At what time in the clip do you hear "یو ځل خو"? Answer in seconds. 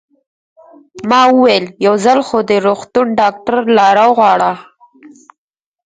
1.85-2.37